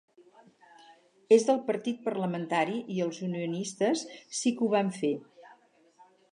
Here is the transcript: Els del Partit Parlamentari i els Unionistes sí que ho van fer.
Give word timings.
Els 1.37 1.45
del 1.49 1.59
Partit 1.67 1.99
Parlamentari 2.07 2.79
i 2.95 2.99
els 3.07 3.21
Unionistes 3.29 4.05
sí 4.41 4.57
que 4.59 4.69
ho 4.69 4.73
van 4.77 4.93
fer. 5.01 5.15